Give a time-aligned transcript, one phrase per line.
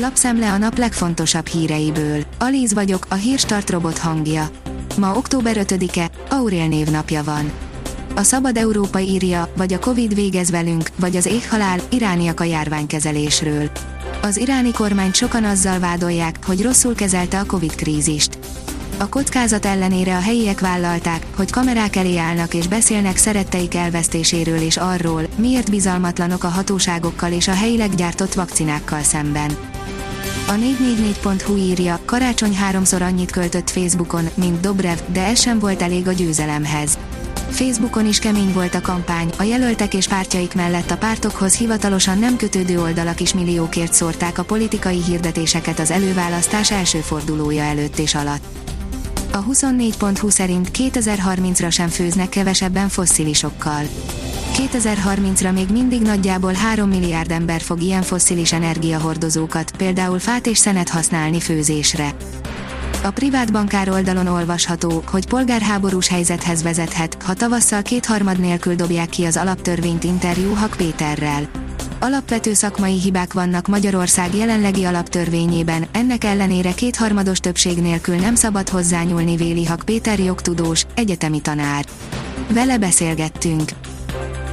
[0.00, 2.24] Lapszemle a nap legfontosabb híreiből.
[2.38, 4.50] Alíz vagyok, a hírstart robot hangja.
[4.98, 7.52] Ma október 5-e, Aurél névnapja van.
[8.14, 13.70] A Szabad Európa írja, vagy a Covid végez velünk, vagy az éghalál, irániak a járványkezelésről.
[14.22, 18.38] Az iráni kormányt sokan azzal vádolják, hogy rosszul kezelte a Covid krízist.
[18.96, 24.76] A kockázat ellenére a helyiek vállalták, hogy kamerák elé állnak és beszélnek szeretteik elvesztéséről és
[24.76, 29.56] arról, miért bizalmatlanok a hatóságokkal és a helyileg gyártott vakcinákkal szemben.
[30.48, 36.08] A 444.hu írja, karácsony háromszor annyit költött Facebookon, mint Dobrev, de ez sem volt elég
[36.08, 36.98] a győzelemhez.
[37.50, 42.36] Facebookon is kemény volt a kampány, a jelöltek és pártjaik mellett a pártokhoz hivatalosan nem
[42.36, 48.44] kötődő oldalak is milliókért szórták a politikai hirdetéseket az előválasztás első fordulója előtt és alatt.
[49.32, 53.82] A 24.20 szerint 2030-ra sem főznek kevesebben fosszilisokkal.
[54.52, 60.88] 2030-ra még mindig nagyjából 3 milliárd ember fog ilyen fosszilis energiahordozókat, például fát és szenet
[60.88, 62.14] használni főzésre.
[63.02, 69.24] A privát bankár oldalon olvasható, hogy polgárháborús helyzethez vezethet, ha tavasszal kétharmad nélkül dobják ki
[69.24, 71.48] az alaptörvényt interjú Hak Péterrel.
[72.00, 79.36] Alapvető szakmai hibák vannak Magyarország jelenlegi alaptörvényében, ennek ellenére kétharmados többség nélkül nem szabad hozzányúlni
[79.36, 81.84] Véli Hak Péter jogtudós, egyetemi tanár.
[82.48, 83.70] Vele beszélgettünk.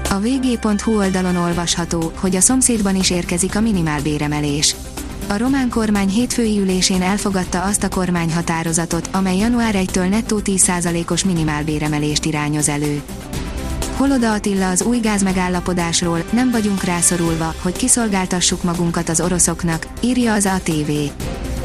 [0.10, 4.76] A vg.hu oldalon olvasható, hogy a szomszédban is érkezik a minimálbéremelés.
[5.28, 12.26] A román kormány hétfői ülésén elfogadta azt a kormányhatározatot, amely január 1-től nettó 10%-os minimálbéremelést
[12.26, 13.02] irányoz elő.
[13.98, 20.46] Holoda Attila az új gázmegállapodásról, nem vagyunk rászorulva, hogy kiszolgáltassuk magunkat az oroszoknak, írja az
[20.46, 20.92] ATV.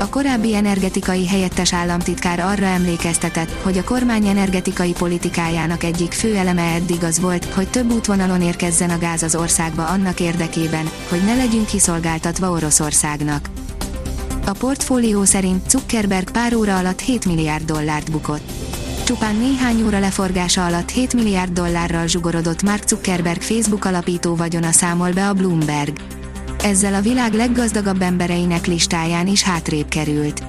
[0.00, 6.62] A korábbi energetikai helyettes államtitkár arra emlékeztetett, hogy a kormány energetikai politikájának egyik fő eleme
[6.62, 11.34] eddig az volt, hogy több útvonalon érkezzen a gáz az országba annak érdekében, hogy ne
[11.34, 13.50] legyünk kiszolgáltatva Oroszországnak.
[14.46, 18.50] A portfólió szerint Zuckerberg pár óra alatt 7 milliárd dollárt bukott.
[19.04, 25.12] Csupán néhány óra leforgása alatt 7 milliárd dollárral zsugorodott Mark Zuckerberg Facebook alapító vagyona számol
[25.12, 25.92] be a Bloomberg.
[26.62, 30.42] Ezzel a világ leggazdagabb embereinek listáján is hátrébb került.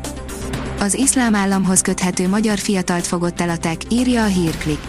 [0.80, 4.80] Az iszlám államhoz köthető magyar fiatalt fogott el a TEK, írja a hírklik.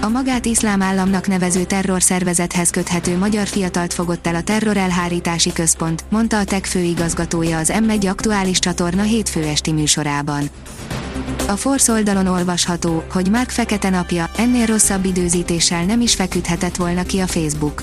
[0.00, 6.38] A magát iszlám államnak nevező terrorszervezethez köthető magyar fiatalt fogott el a terrorelhárítási központ, mondta
[6.38, 10.50] a TEK főigazgatója az M1 aktuális csatorna hétfő esti műsorában.
[11.48, 17.02] A Force oldalon olvasható, hogy Mark fekete napja, ennél rosszabb időzítéssel nem is feküdhetett volna
[17.02, 17.82] ki a Facebook.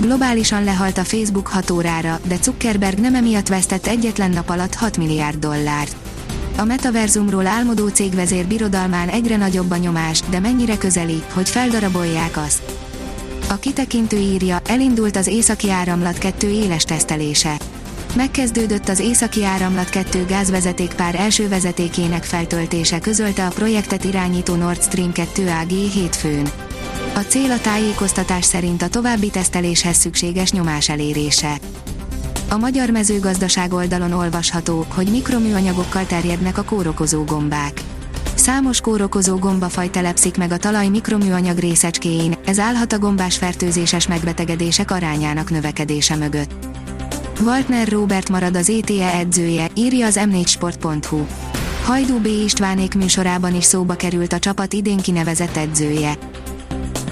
[0.00, 4.96] Globálisan lehalt a Facebook 6 órára, de Zuckerberg nem emiatt vesztett egyetlen nap alatt 6
[4.96, 5.96] milliárd dollárt.
[6.56, 12.62] A metaverzumról álmodó cégvezér birodalmán egyre nagyobb a nyomás, de mennyire közeli, hogy feldarabolják azt.
[13.48, 17.56] A kitekintő írja, elindult az északi áramlat 2 éles tesztelése.
[18.16, 25.12] Megkezdődött az északi áramlat 2 gázvezetékpár első vezetékének feltöltése közölte a projektet irányító Nord Stream
[25.12, 26.50] 2 AG hétfőn.
[27.14, 31.58] A cél a tájékoztatás szerint a további teszteléshez szükséges nyomás elérése.
[32.48, 37.80] A magyar mezőgazdaság oldalon olvasható, hogy mikroműanyagokkal terjednek a kórokozó gombák.
[38.34, 44.90] Számos kórokozó gombafaj telepszik meg a talaj mikroműanyag részecskéjén, ez állhat a gombás fertőzéses megbetegedések
[44.90, 46.75] arányának növekedése mögött.
[47.40, 51.26] Waltner Robert marad az ETE edzője, írja az m4sport.hu.
[51.84, 52.26] Hajdú B.
[52.26, 56.18] Istvánék műsorában is szóba került a csapat idén kinevezett edzője.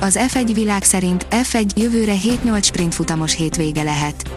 [0.01, 2.15] Az F1 világ szerint F1 jövőre
[2.45, 4.31] 7-8 sprint futamos hétvége lehet.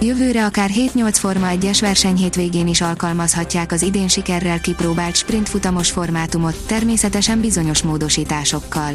[0.00, 5.90] Jövőre akár 7-8 Forma 1-es verseny hétvégén is alkalmazhatják az idén sikerrel kipróbált sprint futamos
[5.90, 8.92] formátumot, természetesen bizonyos módosításokkal.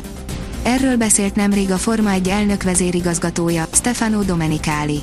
[0.64, 5.02] Erről beszélt nemrég a Forma 1 elnök vezérigazgatója, Stefano Domenicali.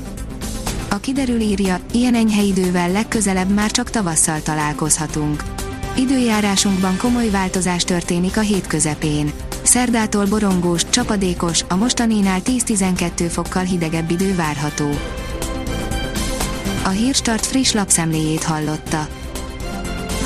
[0.90, 5.42] A kiderül írja, ilyen enyhe idővel legközelebb már csak tavasszal találkozhatunk.
[5.96, 9.32] Időjárásunkban komoly változás történik a hét közepén.
[9.62, 14.88] Szerdától borongós, csapadékos, a mostaninál 10-12 fokkal hidegebb idő várható.
[16.84, 19.08] A Hírstart friss lapszemléjét hallotta.